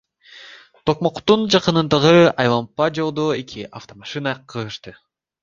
[0.89, 2.15] Токмоктун жакынындагы
[2.45, 4.97] айлампа жолдо эки автомашина кагышты.